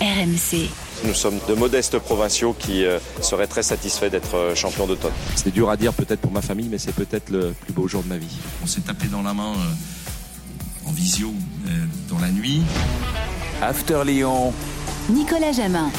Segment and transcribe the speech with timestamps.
[0.00, 0.68] RMC.
[1.04, 5.12] Nous sommes de modestes provinciaux qui euh, seraient très satisfaits d'être euh, champions d'automne.
[5.34, 8.02] C'est dur à dire peut-être pour ma famille, mais c'est peut-être le plus beau jour
[8.02, 8.36] de ma vie.
[8.62, 11.32] On s'est tapé dans la main euh, en visio
[12.08, 12.62] dans la nuit.
[13.62, 14.52] After Lyon.
[15.10, 15.90] Nicolas Jamin.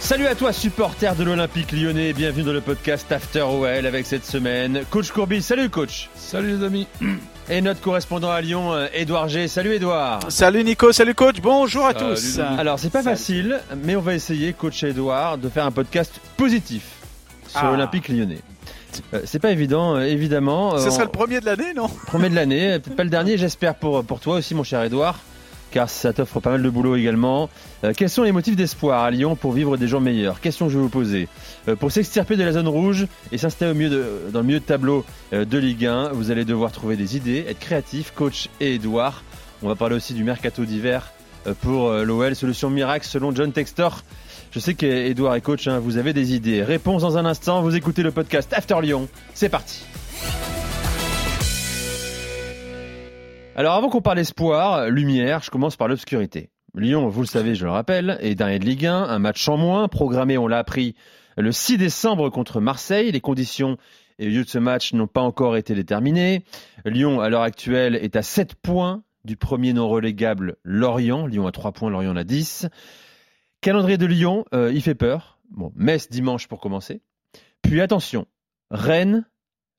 [0.00, 2.12] Salut à toi, supporter de l'Olympique lyonnais.
[2.12, 4.84] Bienvenue dans le podcast After OL avec cette semaine.
[4.90, 6.08] Coach Courbis, salut coach.
[6.16, 6.86] Salut les amis.
[7.50, 9.48] Et notre correspondant à Lyon, Edouard G.
[9.48, 10.20] Salut Edouard.
[10.28, 12.38] Salut Nico, salut coach, bonjour à tous.
[12.38, 16.84] Alors c'est pas facile, mais on va essayer, coach Edouard, de faire un podcast positif
[17.48, 17.70] sur Ah.
[17.70, 18.38] l'Olympique lyonnais.
[19.12, 20.78] Euh, c'est pas évident, euh, évidemment.
[20.78, 21.88] Ce Euh, sera le premier de l'année, non?
[22.06, 25.18] Premier de l'année, peut-être pas le dernier, j'espère pour, pour toi aussi, mon cher Edouard,
[25.74, 27.50] car ça t'offre pas mal de boulot également.
[27.82, 30.40] Euh, quels sont les motifs d'espoir à Lyon pour vivre des jours meilleurs?
[30.40, 31.28] Question que je vais vous poser.
[31.66, 34.64] Euh, pour s'extirper de la zone rouge et s'installer au milieu dans le milieu de
[34.64, 38.76] tableau euh, de Ligue 1, vous allez devoir trouver des idées, être créatif, coach et
[38.76, 39.24] Edouard.
[39.64, 41.12] On va parler aussi du mercato d'hiver
[41.60, 44.02] pour l'OL, solution miracle selon John Textor.
[44.52, 46.62] Je sais qu'Edouard est coach, hein, vous avez des idées.
[46.62, 49.08] Réponse dans un instant, vous écoutez le podcast After Lyon.
[49.34, 49.84] C'est parti.
[53.56, 56.50] Alors avant qu'on parle espoir, lumière, je commence par l'obscurité.
[56.74, 59.56] Lyon, vous le savez, je le rappelle, est dernier de Ligue 1, un match en
[59.56, 60.96] moins, programmé, on l'a appris,
[61.36, 63.12] le 6 décembre contre Marseille.
[63.12, 63.76] Les conditions
[64.18, 66.44] et lieu de ce match n'ont pas encore été déterminées.
[66.84, 71.28] Lyon, à l'heure actuelle, est à 7 points du premier non relégable Lorient.
[71.28, 72.66] Lyon a 3 points, Lorient en a 10.
[73.60, 75.38] Calendrier de Lyon, euh, il fait peur.
[75.50, 77.02] Bon, Metz dimanche pour commencer.
[77.62, 78.26] Puis attention,
[78.72, 79.24] Rennes,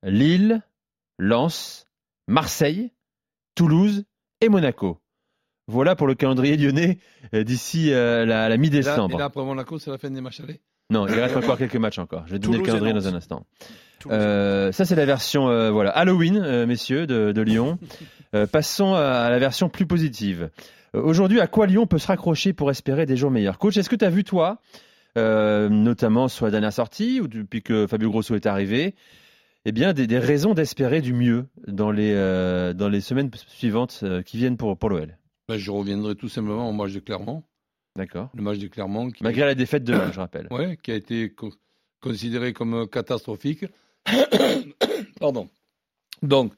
[0.01, 0.61] Lille,
[1.19, 1.87] Lens,
[2.29, 2.91] Marseille,
[3.55, 4.03] Toulouse
[4.41, 4.99] et Monaco.
[5.67, 6.99] Voilà pour le calendrier lyonnais
[7.33, 9.15] euh, d'ici euh, la, la Et là, mi-décembre.
[9.15, 10.61] et là, après Monaco, c'est la fin des matchs allés.
[10.91, 12.23] Non, il reste encore quelques matchs encore.
[12.27, 13.47] Je vais donner le calendrier dans un instant.
[14.11, 17.79] Euh, ça, c'est la version euh, voilà Halloween, euh, messieurs, de, de Lyon.
[18.33, 20.49] Euh, passons à la version plus positive.
[20.93, 23.57] Euh, Aujourd'hui, à quoi Lyon peut se raccrocher pour espérer des jours meilleurs?
[23.59, 24.57] Coach, est-ce que tu as vu, toi,
[25.17, 28.93] euh, notamment sur la dernière sortie ou depuis que Fabio Grosso est arrivé,
[29.65, 33.99] eh bien, des, des raisons d'espérer du mieux dans les, euh, dans les semaines suivantes
[34.03, 35.17] euh, qui viennent pour, pour l'OL
[35.47, 37.43] Ben, je reviendrai tout simplement au match de Clermont.
[37.95, 40.47] D'accord Le match de Clermont qui, Malgré la défaite de l'OL, je rappelle.
[40.51, 41.53] ouais, qui a été co-
[42.01, 43.65] considéré comme catastrophique.
[45.19, 45.49] Pardon.
[46.21, 46.53] Donc,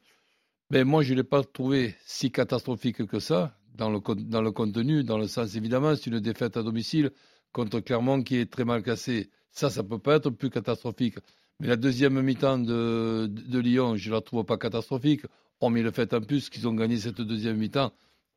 [0.70, 4.52] ben, moi, je ne l'ai pas trouvé si catastrophique que ça dans le, dans le
[4.52, 7.12] contenu, dans le sens, évidemment, c'est une défaite à domicile
[7.54, 9.30] contre Clermont qui est très mal classé.
[9.52, 11.16] Ça, ça peut pas être plus catastrophique.
[11.60, 15.22] Mais la deuxième mi-temps de, Lyon, je la trouve pas catastrophique.
[15.60, 17.92] Hormis le fait en plus qu'ils ont gagné cette deuxième mi-temps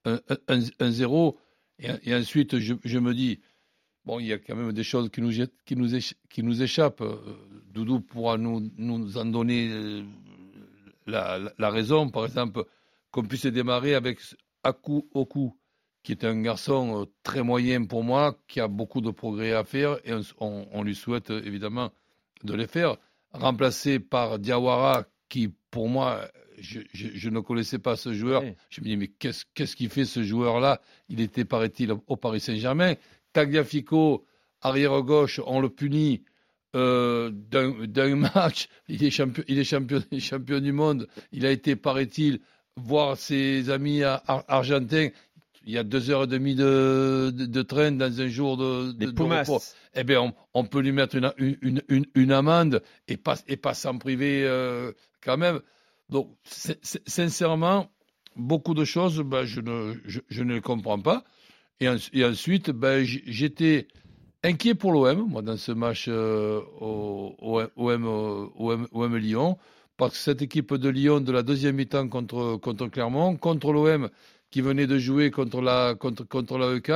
[0.06, 1.36] 1-0.
[1.78, 3.40] Et, ensuite, je, me dis,
[4.04, 5.32] bon, il y a quand même des choses qui nous,
[5.64, 5.88] qui nous,
[6.28, 7.00] qui nous échappent.
[7.00, 7.16] Euh,
[7.72, 10.02] Doudou pourra nous, nous en donner euh,
[11.06, 12.08] la, raison.
[12.08, 12.64] Par exemple,
[13.10, 14.18] qu'on puisse démarrer avec
[14.62, 15.56] Aku Oku,
[16.02, 19.64] qui est un garçon euh, très moyen pour moi, qui a beaucoup de progrès à
[19.64, 21.92] faire, et on, lui souhaite évidemment
[22.44, 22.96] de les faire.
[23.32, 26.20] Remplacé par Diawara, qui pour moi,
[26.58, 28.42] je, je- je ne connaissais pas ce joueur.
[28.42, 28.54] Oui.
[28.70, 30.80] Je me dis, mais qu'est-ce qu'il fait ce joueur-là?
[31.08, 32.94] Il était, paraît-il, au Paris Saint-Germain.
[33.32, 34.24] Tagliafico,
[34.60, 36.22] arrière gauche, on le punit
[36.76, 38.68] euh, d'un match.
[38.88, 41.06] Il est, champion, il est champion, champion du monde.
[41.32, 42.40] Il a été, paraît-il,
[42.76, 45.08] voir ses amis ar- argentins.
[45.66, 48.92] Il y a deux heures et demie de, de, de train dans un jour de,
[48.92, 49.42] de, de Pumas.
[49.42, 49.62] repos.
[49.94, 53.56] Eh bien, on, on peut lui mettre une, une, une, une amende et pas, et
[53.56, 55.60] pas s'en priver euh, quand même.
[56.08, 56.34] Donc,
[57.06, 57.90] sincèrement,
[58.36, 61.24] beaucoup de choses, ben, je, ne, je, je ne les comprends pas.
[61.80, 63.88] Et, en- et ensuite, ben, j'étais
[64.42, 69.58] inquiet pour l'OM, moi, dans ce match euh, au, au, OM, OM, OM Lyon,
[69.96, 74.08] parce que cette équipe de Lyon de la deuxième mi-temps contre, contre Clermont, contre l'OM
[74.50, 76.90] qui venait de jouer contre la contre, contre l'AEK,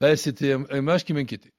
[0.00, 1.52] ben, c'était un, un match qui m'inquiétait.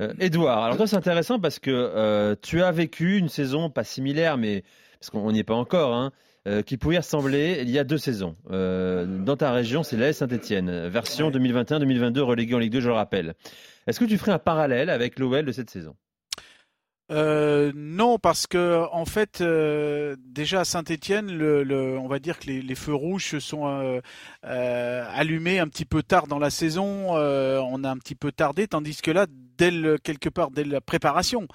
[0.00, 3.84] Euh, Edouard, alors toi c'est intéressant parce que euh, tu as vécu une saison pas
[3.84, 4.62] similaire, mais
[5.00, 6.12] parce qu'on n'y est pas encore, hein,
[6.46, 8.36] euh, qui pouvait ressembler il y a deux saisons.
[8.50, 12.94] Euh, dans ta région, c'est l'AS Saint-Etienne, version 2021-2022 reléguée en Ligue 2, je le
[12.94, 13.34] rappelle.
[13.86, 15.96] Est-ce que tu ferais un parallèle avec l'OL de cette saison?
[17.12, 22.40] Euh, non, parce que en fait, euh, déjà à Saint-Étienne, le, le- on va dire
[22.40, 23.68] que les, feux rouges sont
[24.44, 27.10] euh, allumés un petit peu tard dans la saison.
[27.12, 29.26] on a un petit peu tardé, tandis que là,
[29.58, 31.46] dès le, quelque part, dès la préparation,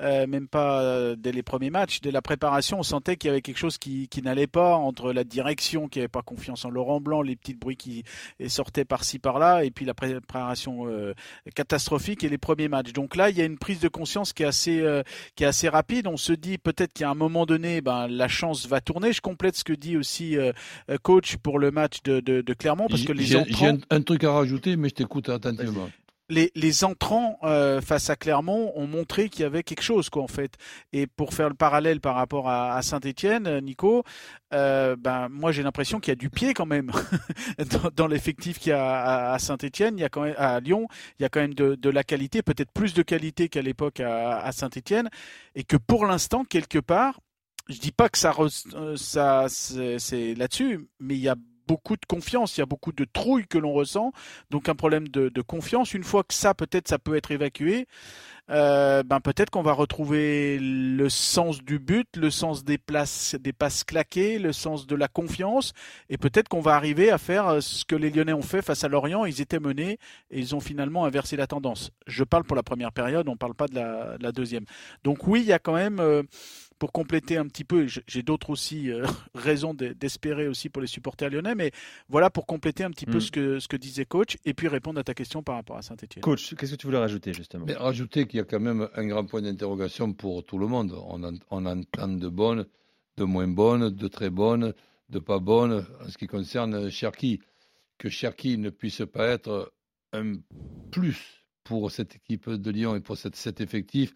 [0.00, 3.30] euh, même pas euh, dès les premiers matchs, dès la préparation, on sentait qu'il y
[3.32, 6.70] avait quelque chose qui, qui n'allait pas entre la direction qui avait pas confiance en
[6.70, 8.04] Laurent Blanc, les petits bruits qui
[8.48, 11.14] sortaient par-ci par-là, et puis la préparation euh,
[11.54, 12.92] catastrophique et les premiers matchs.
[12.92, 15.02] Donc là, il y a une prise de conscience qui est assez euh,
[15.36, 16.06] qui est assez rapide.
[16.06, 19.12] On se dit peut-être qu'à un moment donné, ben, la chance va tourner.
[19.12, 20.52] Je complète ce que dit aussi euh,
[20.90, 23.78] euh, coach pour le match de, de, de Clermont parce que les J'ai j'ai entrants.
[23.90, 25.88] un, un truc à rajouter, mais je t'écoute attentivement.
[26.28, 30.22] Les, les entrants euh, face à Clermont ont montré qu'il y avait quelque chose, quoi,
[30.22, 30.54] en fait.
[30.92, 34.04] Et pour faire le parallèle par rapport à, Saint-Etienne, Nico,
[34.52, 36.90] euh, ben, moi j'ai l'impression qu'il y a du pied quand même
[37.70, 40.88] dans, dans l'effectif qu'il y a à, Saint-Etienne, il y a quand même, à Lyon,
[41.18, 44.00] il y a quand même de, de la qualité, peut-être plus de qualité qu'à l'époque
[44.00, 45.08] à, à Saint-Etienne,
[45.54, 47.20] et que pour l'instant, quelque part,
[47.68, 48.34] je dis pas que ça,
[48.74, 51.36] euh, ça c'est là-dessus, mais il y a
[51.68, 54.12] beaucoup de confiance, il y a beaucoup de trouille que l'on ressent,
[54.50, 55.94] donc un problème de, confiance.
[55.94, 57.86] Une fois que ça, peut-être, ça peut être évacué,
[58.50, 63.52] euh, ben peut-être qu'on va retrouver le sens du but, le sens des places, des
[63.52, 65.74] passes claquées, le sens de la confiance,
[66.08, 68.84] et peut-être qu'on va arriver à faire euh, ce que les Lyonnais ont fait face
[68.84, 69.26] à Lorient.
[69.26, 69.98] Ils étaient menés
[70.30, 71.90] et ils ont finalement inversé la tendance.
[72.06, 74.64] Je parle pour la première période, on parle pas de la, de la deuxième.
[75.04, 76.22] Donc oui, il y a quand même euh,
[76.78, 79.04] pour compléter un petit peu, j'ai d'autres aussi euh,
[79.34, 81.72] raisons d'espérer aussi pour les supporters lyonnais, mais
[82.08, 83.20] voilà pour compléter un petit peu Mm.
[83.20, 85.82] ce que, ce que disait coach et puis répondre à ta question par rapport à
[85.82, 86.22] Saint-Etienne.
[86.22, 87.64] Coach, qu'est-ce que tu voulais rajouter justement?
[87.66, 90.92] Mais rajouter qu'il y a quand même un grand point d'interrogation pour tout le monde.
[91.06, 92.66] On, en- on entend de bonnes,
[93.16, 94.72] de moins bonnes, de très bonnes,
[95.10, 97.40] de pas bonnes en ce qui concerne Cherki.
[97.98, 99.72] Que Cherki ne puisse pas être
[100.12, 100.34] un
[100.92, 104.14] plus pour cette équipe de Lyon et pour cette- cet effectif,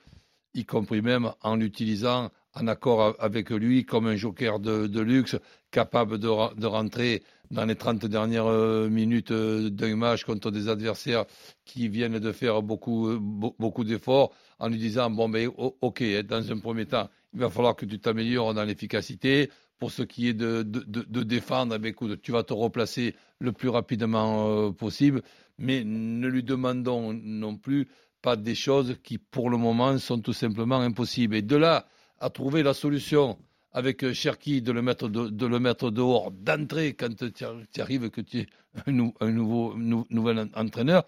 [0.55, 5.37] y compris même en l'utilisant en accord avec lui comme un joker de, luxe,
[5.71, 6.29] capable de,
[6.67, 11.25] rentrer dans les 30 dernières euh, minutes euh, d'un match contre des adversaires
[11.65, 16.03] qui viennent de faire beaucoup, euh, be- beaucoup d'efforts, en lui disant, bon, o- ok,
[16.23, 19.51] dans un premier temps, il va falloir que tu t'améliores dans l'efficacité.
[19.79, 23.51] Pour ce qui est de, de, défendre, eh ben, écoute, tu vas te replacer le
[23.51, 25.23] plus rapidement possible,
[25.59, 27.89] mais ne lui demandons non plus
[28.23, 31.35] pas des choses qui, pour le moment, sont tout simplement impossibles.
[31.35, 31.87] Et de là
[32.23, 33.39] à trouver la solution
[33.73, 38.21] avec euh, Cherki de le mettre, de, le mettre dehors d'entrée quand tu arrives que
[38.21, 38.47] tu es
[38.87, 41.05] un, nou- un nouveau, nou- nouvel en- entraîneur,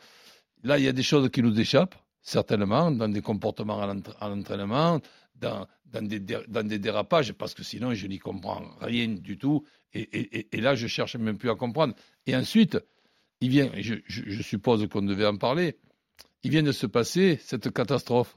[0.62, 4.16] là, il y a des choses qui nous échappent, certainement, dans des comportements à l'entra-
[4.20, 5.00] à l'entraînement,
[5.36, 9.64] dans, dans, des, dans des dérapages, parce que sinon, je n'y comprends rien du tout.
[9.92, 11.94] Et, là, je cherche même plus à comprendre.
[12.26, 12.78] Et ensuite,
[13.40, 15.76] il vient, je suppose qu'on devait en parler,
[16.42, 18.36] il vient de se passer cette catastrophe.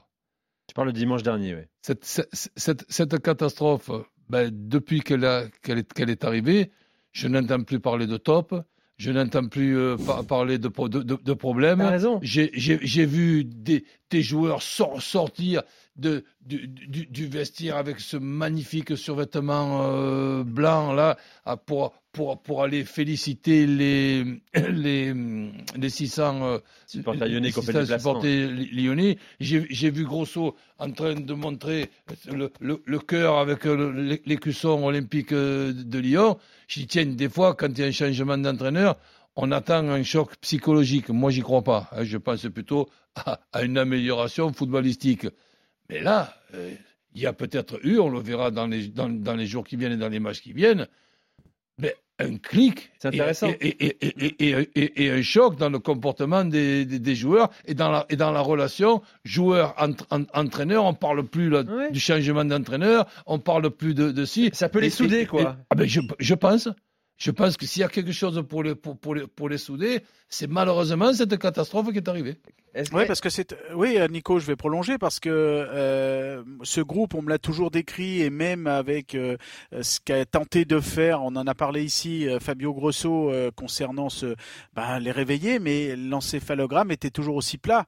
[0.68, 1.62] Tu parles le dimanche dernier, oui.
[1.82, 3.90] Cette, cette, cette- cette catastrophe,
[4.28, 6.70] ben, depuis qu'elle est, arrivée,
[7.12, 8.54] je n'entends plus parler de top,
[8.98, 11.80] je n'entends plus euh, par- parler de, de, de- de problèmes.
[12.20, 15.62] J'ai vu des, des joueurs sor- sortir
[15.98, 22.40] de, du, du- du vestiaire avec ce magnifique survêtement euh, blanc là à- pour, pour,
[22.40, 24.24] pour aller féliciter les,
[24.70, 25.12] les,
[25.76, 26.58] les 600 euh,
[27.98, 29.18] Supporters lyonnais lyonnais.
[29.40, 31.90] J'ai vu Grosso en train de montrer
[32.30, 36.38] le, le, le cœur avec euh, l'écusson olympique de Lyon.
[36.68, 38.96] J'y tiens des fois, quand il y a un changement d'entraîneur,
[39.36, 41.08] on attend un choc psychologique.
[41.10, 41.88] Moi, j'y crois pas.
[41.92, 42.02] hein.
[42.04, 42.88] Je pense plutôt
[43.52, 45.26] à une amélioration footballistique.
[45.90, 46.72] Mais là, euh,
[47.14, 49.76] il y a peut-être eu, on le verra dans les, dans, dans les jours qui
[49.76, 50.86] viennent et dans les matchs qui viennent,
[51.78, 53.48] mais un clic et- intéressant.
[53.60, 57.14] Et, et, et, et, et- et- et un choc dans le comportement des, des, des
[57.14, 60.84] joueurs et dans la, et dans la relation joueur-entraîneur.
[60.84, 61.90] On parle plus là, Ouais.
[61.90, 64.50] du changement d'entraîneur, on parle plus de, de si.
[64.52, 65.56] Ça peut les souder, quoi.
[65.70, 66.68] ah ben je, je pense.
[67.18, 69.58] Je pense que s'il y a quelque chose pour les, pour, pour les, pour les
[69.58, 72.38] souder, c'est malheureusement cette catastrophe qui est arrivée.
[72.92, 73.56] Oui, parce que c'est.
[73.74, 77.72] Oui, euh, Nico, je vais prolonger parce que euh, ce groupe, on me l'a toujours
[77.72, 79.36] décrit et même avec euh,
[79.80, 84.10] ce qu'a tenté de faire, on en a parlé ici, euh, Fabio Grosso euh, concernant
[84.10, 84.36] ce,
[84.74, 87.84] ben, les réveiller, mais l'encéphalogramme était toujours aussi plat.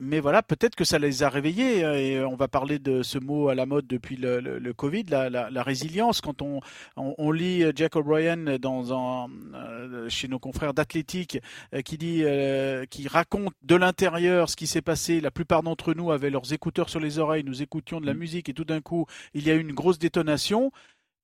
[0.00, 3.02] Euh, mais voilà, peut-être que ça les a réveillés euh, et on va parler de
[3.02, 6.20] ce mot à la mode depuis le, le, le Covid, la, la, la résilience.
[6.20, 6.60] Quand on,
[6.96, 11.38] on, on lit Jack O'Brien dans un, euh, chez nos confrères d'athlétique
[11.74, 15.20] euh, qui dit, euh, qui raconte de l'intérieur ce qui s'est passé.
[15.20, 18.48] La plupart d'entre nous avaient leurs écouteurs sur les oreilles, nous écoutions de la musique
[18.48, 20.70] et tout d'un coup, il y a eu une grosse détonation.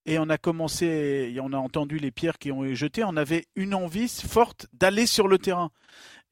[0.06, 3.04] Et on a commencé, et on a entendu les pierres qui ont été jetées.
[3.04, 5.70] On avait une envie forte d'aller sur le terrain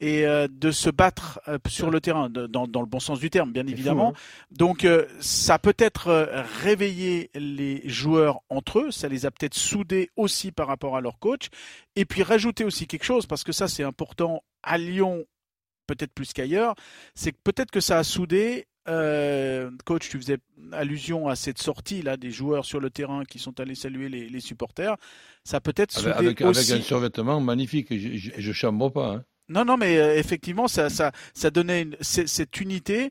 [0.00, 3.18] et euh, de se battre euh, sur le terrain, de- dans, dans le bon sens
[3.20, 4.12] du terme, bien évidemment.
[4.12, 4.46] fou, hein.
[4.52, 9.54] Donc euh, ça a peut-être euh, réveillé les joueurs entre eux, ça les a peut-être
[9.54, 11.48] soudés aussi par rapport à leur coach,
[11.96, 15.24] et puis rajouter aussi quelque chose, parce que ça c'est important à Lyon,
[15.86, 16.74] peut-être plus qu'ailleurs,
[17.14, 18.66] c'est que peut-être que ça a soudé.
[18.88, 20.38] euh, coach, tu faisais
[20.72, 24.28] allusion à cette sortie là des joueurs sur le terrain qui sont allés saluer les,
[24.30, 24.96] les supporters.
[25.44, 26.72] Ça a peut-être soudé Avec, avec, aussi.
[26.72, 27.88] avec un survêtement magnifique.
[27.90, 29.08] Je, je, je chambre pas.
[29.16, 29.24] hein.
[29.48, 33.10] Non, non, mais euh, effectivement, ça, ça, ça donnait une- cette unité.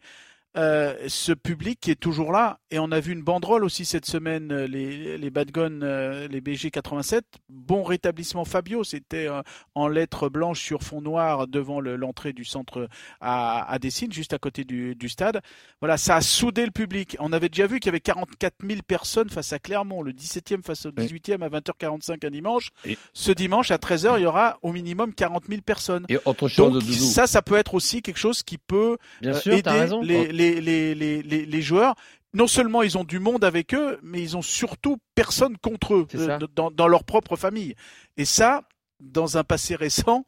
[0.57, 2.59] Euh, ce public qui est toujours là.
[2.71, 6.27] Et on a vu une banderole aussi cette semaine, euh, les, les Bad Guns, euh,
[6.27, 7.23] les BG 87.
[7.49, 9.27] Bon rétablissement Fabio, c'était
[9.75, 12.89] en lettres blanches sur fond noir devant l'entrée du centre
[13.21, 15.41] à, à Dessine, juste à côté du, du, stade.
[15.79, 17.15] Voilà, ça a soudé le public.
[17.19, 20.63] On avait déjà vu qu'il y avait 44 000 personnes face à Clermont, le 17e
[20.63, 22.69] face au 18e à 20h45 un dimanche.
[22.85, 26.05] Et Ce dimanche à 13h, il y aura au minimum 40 000 personnes.
[26.09, 29.53] Et autre chose Donc, ça, ça peut être aussi quelque chose qui peut Bien sûr,
[29.53, 30.01] aider raison.
[30.01, 31.95] les, les, les, les, les, les joueurs.
[32.33, 36.07] Non seulement ils ont du monde avec eux, mais ils ont surtout personne contre eux
[36.15, 37.73] euh, dans, dans, leur propre famille.
[38.17, 38.67] Et ça,
[38.99, 40.25] dans un passé récent,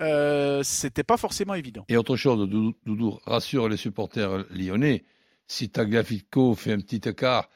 [0.00, 1.84] euh, c'était pas forcément évident.
[1.88, 5.04] Et autre chose, Doudou, Doudou rassure les supporters lyonnais.
[5.46, 7.48] Si Tagliafico fait un petit écart,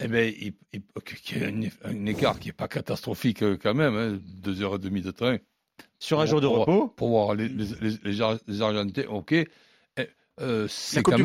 [0.00, 0.82] eh ben, il, il,
[1.32, 4.74] il y a un, un, écart qui n'est pas catastrophique quand même, hein, deux heures
[4.74, 5.38] et demie de train.
[5.98, 8.12] Sur un jour de pour, repos Pour voir les, les, les,
[8.46, 9.34] les Argentins, ok.
[10.40, 11.18] Euh, c'est quand, quand,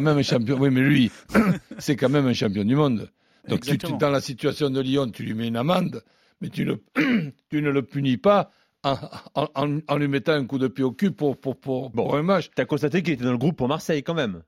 [0.00, 0.56] même un champion.
[0.58, 1.10] Oui, mais lui,
[1.78, 3.10] c'est quand même un champion du monde.
[3.48, 6.02] Donc, tu, tu, dans la situation de Lyon, tu lui mets une amende,
[6.40, 6.82] mais tu, le,
[7.50, 8.50] tu ne le punis pas
[8.84, 8.96] en,
[9.34, 12.16] en, en, lui mettant un coup de pied au cul pour, pour, pour, bon, pour
[12.16, 12.50] un match.
[12.54, 14.42] Tu as constaté qu'il était dans le groupe pour Marseille quand même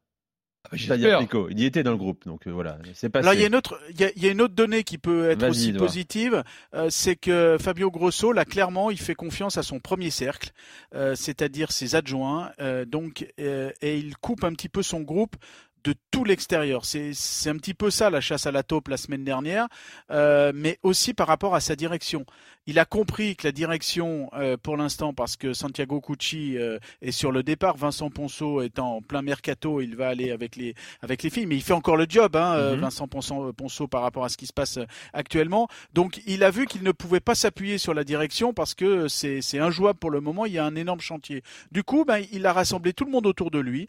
[0.64, 2.78] ah, il y était dans le groupe, donc voilà.
[2.94, 3.26] C'est passé.
[3.26, 4.84] Alors il y a une autre, il y a, il y a une autre donnée
[4.84, 5.86] qui peut être aussi Edouard.
[5.86, 10.50] positive, euh, c'est que Fabio Grosso, là clairement, il fait confiance à son premier cercle,
[10.94, 15.36] euh, c'est-à-dire ses adjoints, euh, donc et il coupe un petit peu son groupe
[15.84, 16.84] de tout l'extérieur.
[16.84, 19.68] C'est un petit peu ça la chasse à la taupe la semaine dernière,
[20.10, 22.24] euh, mais aussi par rapport à sa direction.
[22.70, 27.10] Il a compris que la direction, euh, pour l'instant, parce que Santiago Cucci euh, est
[27.10, 31.24] sur le départ, Vincent Ponceau est en plein mercato, il va aller avec les avec
[31.24, 32.80] les filles, mais il fait encore le job, hein, mm -hmm.
[32.80, 34.78] Vincent Ponceau, Ponceau, par rapport à ce qui se passe
[35.12, 35.66] actuellement.
[35.94, 39.58] Donc il a vu qu'il ne pouvait pas s'appuyer sur la direction parce que c'est
[39.58, 40.46] injouable pour le moment.
[40.46, 41.42] Il y a un énorme chantier.
[41.72, 43.88] Du coup, ben, il a rassemblé tout le monde autour de lui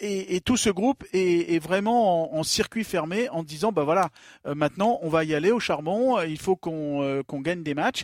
[0.00, 3.84] et, et tout ce groupe est, est vraiment en, en, circuit fermé en disant bah
[3.84, 4.10] voilà
[4.46, 7.74] euh, maintenant on va y aller au charbon il faut qu'on euh, qu'on gagne des
[7.74, 7.97] matchs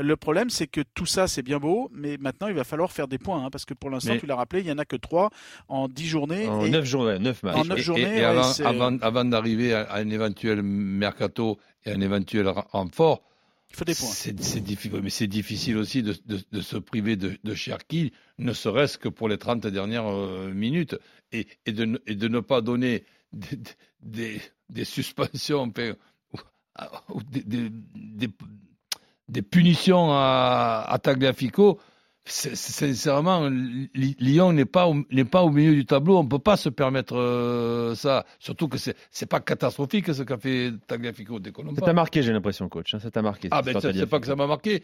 [0.00, 3.08] le problème c'est que tout ça c'est bien beau mais maintenant il va falloir faire
[3.08, 4.96] des points hein, parce que pour l'instant tu l'as rappelé il y en a que
[4.96, 5.30] trois
[5.68, 8.66] en dix journées en neuf journées neuf matchs en neuf journées et, et avant, ouais,
[8.66, 13.22] avant, avant d'arriver à, un éventuel mercato et un éventuel renfort
[13.70, 14.08] il faut des points.
[14.08, 18.52] C'est difficile, mais c'est difficile aussi de, de, de, se priver de, de Cherki, ne
[18.52, 20.98] serait-ce que pour les 30 dernières euh, minutes,
[21.32, 23.58] et, et, de, et de ne pas donner des,
[24.00, 24.40] des,
[24.70, 25.72] des suspensions,
[26.32, 26.38] ou,
[27.10, 28.28] ou des, des,
[29.30, 31.78] des, punitions à, à Tagliafico
[32.30, 33.48] sincèrement,
[33.94, 36.18] Lyon n'est pas n'est pas au milieu du tableau.
[36.18, 38.24] On ne peut pas se permettre euh, ça.
[38.38, 41.38] Surtout que c'est c'est pas catastrophique ce qu'a fait Tagliafico.
[41.76, 42.94] Ça t'a marqué, j'ai l'impression, coach.
[42.94, 43.48] Hein, ça t'a marqué.
[43.50, 44.82] Ah ben c'est pas que ça m'a marqué.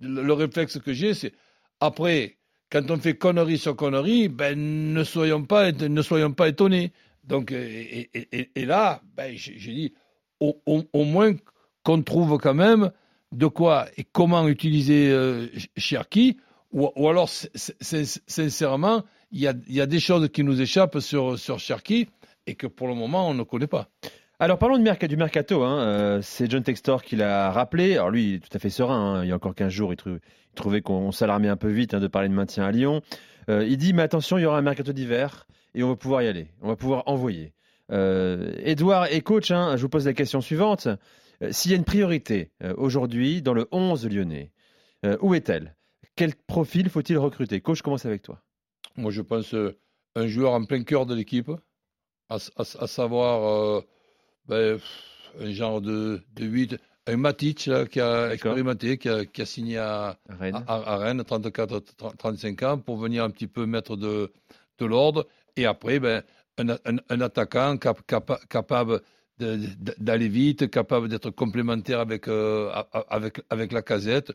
[0.00, 1.32] le réflexe que j'ai, c'est
[1.80, 2.36] après
[2.70, 6.92] quand on fait connerie sur connerie, ben ne soyons pas ne soyons pas étonnés.
[7.24, 9.94] Donc et, et, et là, ben j'ai dit
[10.40, 11.32] au, au, au moins
[11.82, 12.90] qu'on trouve quand même
[13.34, 16.38] de quoi et comment utiliser euh, Cherki
[16.72, 21.60] ou, alors, sincèrement, il y a, y a, des choses qui nous échappent sur, sur
[21.60, 22.08] Cherki
[22.48, 23.88] et que pour le moment, on ne connaît pas.
[24.40, 25.78] Alors parlons du, merc du mercato, hein.
[25.78, 27.92] euh, c'est John Textor qui l'a rappelé.
[27.92, 29.18] Alors lui, est tout à fait serein.
[29.18, 29.24] Hein.
[29.24, 30.20] Il y a encore 15 jours, il
[30.56, 33.02] trouvait qu'on s'alarmait un peu vite hein, de parler de maintien à Lyon.
[33.48, 36.22] Euh, il dit mais attention, il y aura un mercato d'hiver et on va pouvoir
[36.22, 37.52] y aller, on va pouvoir envoyer.
[37.92, 40.88] Euh, Edouard et coach, hein, je vous pose la question suivante.
[41.42, 44.52] Euh, S'il y a une priorité euh, aujourd'hui dans le 11 lyonnais,
[45.04, 45.76] euh, où est-elle?
[46.16, 47.60] Quel profil faut-il recruter?
[47.60, 48.42] Coach, je commence avec toi.
[48.96, 49.54] Moi, je pense
[50.14, 51.50] un joueur en plein cœur de l'équipe,
[52.28, 53.80] à, à, à, savoir euh,
[54.46, 54.78] ben,
[55.40, 56.76] un genre de, de 8,
[57.06, 60.62] un Matic là, qui a expérimenté, qui a, qui a signé à Rennes.
[60.68, 64.32] À, à Rennes, 34-35 ans, pour venir un petit peu mettre de,
[64.78, 65.26] de l'ordre.
[65.56, 66.22] Et après, ben,
[66.58, 69.00] un, un, un attaquant cap, cap, capable
[69.38, 72.70] d'aller vite, capable d'être complémentaire avec, euh,
[73.08, 74.32] avec, avec la casette.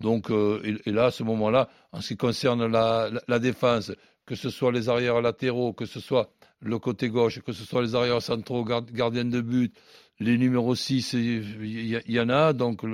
[0.00, 3.92] Donc, euh, et, là, à ce moment-là, en ce qui concerne la, la, défense,
[4.26, 6.30] que ce soit les arrières latéraux, que ce soit
[6.60, 9.74] le côté gauche, que ce soit les arrières centraux, gard, gardiens de but,
[10.20, 12.52] les numéros 6, il y, en a.
[12.52, 12.84] Donc,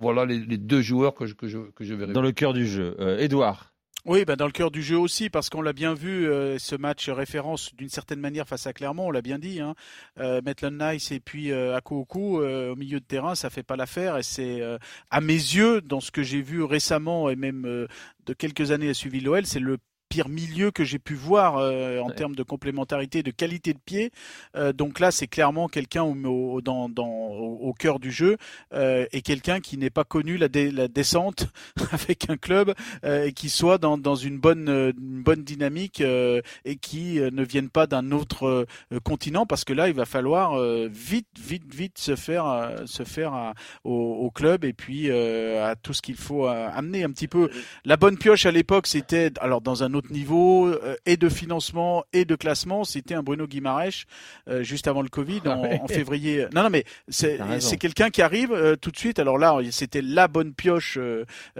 [0.00, 1.94] voilà les, deux joueurs que je, que que je.
[1.94, 2.96] Dans le cœur du jeu.
[3.00, 3.72] Euh, Edouard
[4.04, 6.76] oui, ben dans le cœur du jeu aussi, parce qu'on l'a bien vu, euh, ce
[6.76, 9.60] match référence d'une certaine manière face à Clermont, on l'a bien dit.
[9.60, 9.74] Hein.
[10.18, 13.76] Euh, Maitland Nice et puis euh, Akouoku euh, au milieu de terrain, ça fait pas
[13.76, 14.16] l'affaire.
[14.16, 14.78] Et c'est, euh,
[15.10, 18.94] à mes yeux, dans ce que j'ai vu récemment et même de quelques années à
[18.94, 19.78] suivi l'OL, c'est le
[20.08, 24.10] pire milieu que j'ai pu voir euh, en termes de complémentarité, de qualité de pied.
[24.56, 28.36] Euh, donc là, c'est clairement quelqu'un au, dans, dans, au, cœur du jeu
[28.72, 31.48] euh, et quelqu'un qui n'est pas connu la, la descente
[31.92, 32.74] avec un club
[33.04, 37.86] et qui soit dans, dans une bonne une bonne dynamique et qui ne vienne pas
[37.86, 38.66] d'un autre
[39.04, 43.92] continent parce que là, il va falloir vite, vite, vite se faire se faire au,
[43.92, 47.50] au, club et puis à tout ce qu'il faut amener un petit peu.
[47.84, 52.04] La bonne pioche à l'époque, c'était alors dans un autre niveau euh, et de financement
[52.12, 54.04] et de classement, c'était un Bruno Guimaraes
[54.48, 56.46] euh, juste avant le Covid en, ah février.
[56.54, 59.18] Non, non, mais c'est quelqu'un qui arrive euh, tout de suite.
[59.18, 60.98] Alors là, c'était la bonne pioche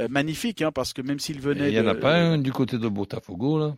[0.09, 1.71] magnifique, hein, parce que même s'il venait.
[1.71, 3.77] Il n'y en a pas un du côté de Botafogo là?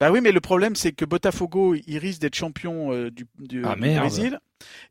[0.00, 3.76] Bah oui, mais le problème c'est que Botafogo, il risque d'être champion du, du, ah,
[3.76, 4.40] du Brésil.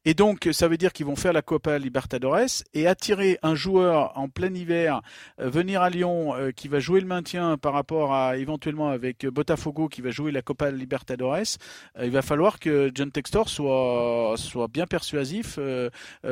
[0.05, 4.17] Et donc, ça veut dire qu'ils vont faire la Copa Libertadores et attirer un joueur
[4.17, 5.01] en plein hiver,
[5.39, 9.25] euh, venir à Lyon, euh, qui va jouer le maintien par rapport à éventuellement avec
[9.25, 11.57] Botafogo qui va jouer la Copa Libertadores.
[11.97, 15.59] Euh, il va falloir que John Textor soit, soit bien persuasif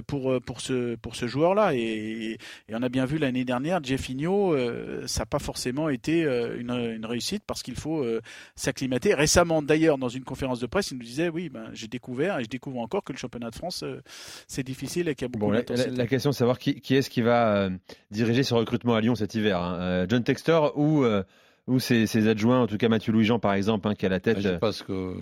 [0.08, 1.74] pour, pour ce, pour ce joueur-là.
[1.75, 2.38] Et,
[2.72, 4.55] on a bien vu l'année dernière, Jeffinho,
[5.05, 8.05] ça n'a pas forcément été une, une réussite parce qu'il faut
[8.55, 9.13] s'acclimater.
[9.13, 12.43] Récemment, d'ailleurs, dans une conférence de presse, il nous disait, oui, ben, j'ai découvert et
[12.43, 14.02] je découvre encore que le championnat de France, euh,
[14.48, 17.10] c'est difficile et qu'il y a beaucoup bon, la, la, question, c'est savoir qui, est-ce
[17.10, 17.70] qui va euh,
[18.12, 19.62] diriger ce recrutement à Lyon cet hiver.
[19.62, 19.78] Hein.
[19.80, 21.06] Euh, John Textor ou,
[21.68, 24.40] ou ses, adjoints, en tout cas Mathieu Louis-Jean par exemple, hein, qui a la tête.
[24.40, 25.14] Je pense que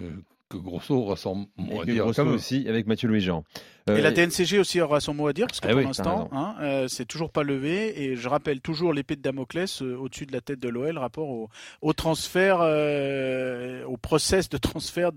[0.50, 2.04] que Grosso aura son mot à dire.
[2.04, 3.44] Grosso aussi avec Mathieu Louis-Jean.
[3.90, 6.56] et la TNCG aussi aura son mot à dire parce que ah pour l'instant, hein,
[6.62, 8.02] euh, c'est toujours pas levé.
[8.02, 11.30] Et je rappelle toujours l'épée de Damoclès euh, au-dessus de la tête de l'OL, rapport
[11.30, 11.50] au,
[11.82, 15.12] au transfert, euh, au process de transfert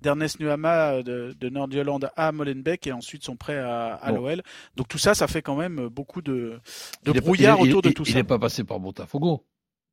[0.00, 4.42] d'Ernest Nuama de, de Nord-Irlande à Molenbeek et ensuite son prêt à, à l'OL.
[4.76, 6.60] Donc tout ça, ça fait quand même beaucoup de,
[7.04, 8.12] de brouillard autour de tout ça.
[8.12, 9.44] Il n'est pas passé par Botafogo.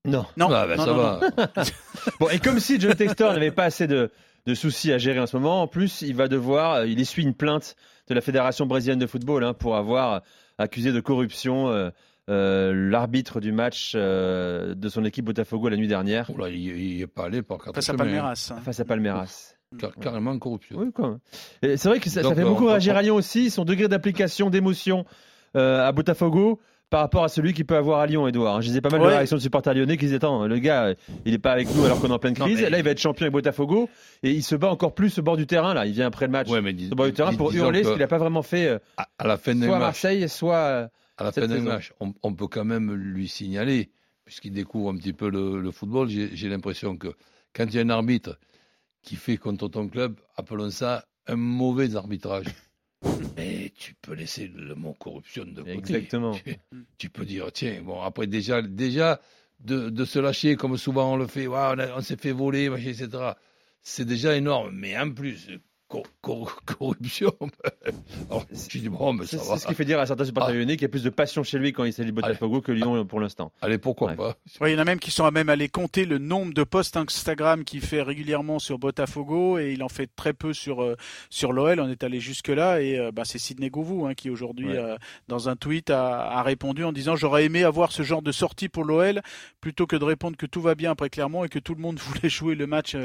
[0.06, 0.26] Non.
[0.38, 0.50] Non.
[0.52, 1.20] Ah, ben, ça va.
[2.20, 4.12] bon, et comme si John Textor n'avait pas assez de,
[4.46, 5.62] de soucis à gérer en ce moment.
[5.62, 7.76] En plus, il va devoir, euh, il essuie une plainte
[8.08, 10.22] de la Fédération brésilienne de football hein, pour avoir
[10.58, 11.90] accusé de corruption euh,
[12.30, 16.30] euh, l'arbitre du match de son équipe Botafogo la nuit dernière.
[16.34, 18.52] Oh là, il n'est pas allé par Face à Palmeiras.
[18.52, 18.62] Hein.
[18.62, 19.56] Face à Palmeiras.
[20.00, 20.78] carrément corruption.
[20.80, 20.92] Oui,
[21.62, 25.06] C'est vrai que ça, fait beaucoup réagir à Lyon aussi, son degré d'application, d'émotion
[25.56, 28.62] à Botafogo par rapport à celui qu'il peut avoir à Lyon, Edouard.
[28.62, 30.94] Je disais pas mal de réactions de supporters lyonnais qui disaient Attends, le gars,
[31.26, 32.62] il n'est pas avec nous alors qu'on est en pleine crise.
[32.62, 33.90] Là, il va être champion avec Botafogo
[34.24, 35.74] et il se bat encore plus au bord du terrain.
[35.74, 38.08] Là, il vient après le match au bord du terrain pour hurler ce qu'il n'a
[38.08, 41.48] pas vraiment fait euh, à, la fin soit à Marseille, soit euh, à la fin
[41.48, 41.94] du match.
[42.00, 43.90] On, peut quand même lui signaler,
[44.26, 47.10] puisqu'il découvre un petit peu le, football, j'ai l'impression que
[47.54, 48.38] quand il y a un arbitre
[49.02, 52.46] qui fait contre ton club, appelons ça un mauvais arbitrage.
[53.78, 55.72] tu peux laisser le mot corruption de côté.
[55.72, 56.38] Exactement.
[56.98, 59.20] Tu, peux dire, tiens, bon, après déjà, déjà
[59.60, 63.10] de, de se lâcher comme souvent on le fait, on, s'est fait voler, etc.
[63.82, 64.72] C'est déjà énorme.
[64.76, 65.50] Mais en plus,
[66.22, 67.34] corruption.
[68.54, 68.80] C'est
[69.38, 70.58] ce qui fait dire à certains supporters ah.
[70.58, 72.72] lyonnais qu'il y a plus de passion chez lui quand il s'agit de Botafogo que
[72.72, 73.52] Lyon pour l'instant.
[73.62, 76.18] Allez, pourquoi pas Il y en a même qui sont à même aller compter le
[76.18, 80.54] nombre de posts Instagram qu'il fait régulièrement sur Botafogo et il en fait très peu
[80.54, 80.96] sur euh,
[81.30, 81.80] sur l'OL.
[81.80, 84.98] On est allé jusque là et euh, bah, c'est Sidney Govou hein, qui aujourd'hui euh,
[85.28, 88.84] dans un tweet a, répondu en disant j'aurais aimé avoir ce genre de sortie pour
[88.84, 89.22] l'OL
[89.62, 92.00] plutôt que de répondre que tout va bien après Clermont et que tout le monde
[92.00, 92.96] voulait jouer le match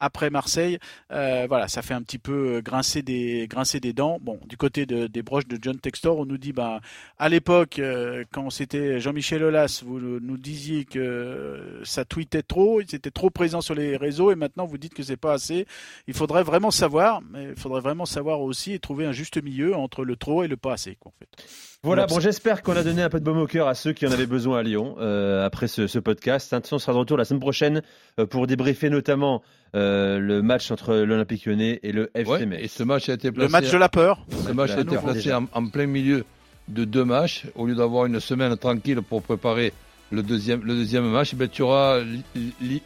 [0.00, 0.78] après Marseille.
[1.10, 4.18] voilà, ça fait un petit peu peu grincer des, grincer des dents.
[4.20, 6.80] Bon, du côté de, des broches de John Textor, on nous dit, bah,
[7.18, 12.92] à l'époque, euh, quand c'était Jean-Michel Aulas, vous nous disiez que ça tweetait trop, il
[12.92, 15.66] était trop présent sur les réseaux, et maintenant vous dites que c'est pas assez.
[16.08, 19.76] Il faudrait vraiment savoir, mais il faudrait vraiment savoir aussi et trouver un juste milieu
[19.76, 21.46] entre le trop et le pas assez, quoi, en fait.
[21.82, 24.08] Voilà, bon, j'espère qu'on a donné un peu de baume au cœur à ceux qui
[24.08, 26.52] en avaient besoin à Lyon euh, après ce, ce podcast.
[26.72, 27.82] On sera de retour la semaine prochaine
[28.18, 29.42] euh, pour débriefer notamment
[29.76, 33.46] euh, le match entre l'Olympique Lyonnais et le FC Et ce match a été placé.
[33.46, 34.24] Le match de la peur.
[34.46, 36.24] Ce match a été placé en, plein milieu
[36.68, 37.44] de deux matchs.
[37.54, 39.72] Au lieu d'avoir une semaine tranquille pour préparer
[40.10, 42.00] le deuxième, le deuxième match, ben, tu auras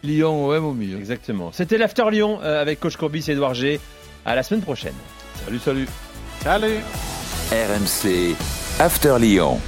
[0.02, 0.98] Lyon-OM au milieu.
[0.98, 1.50] Exactement.
[1.52, 3.80] C'était l'After Lyon avec Coach Courbis et Edouard G.
[4.24, 4.94] À la semaine prochaine.
[5.44, 5.88] Salut, salut.
[6.40, 6.76] Salut.
[7.52, 8.36] RMC
[8.78, 9.58] After Lyon.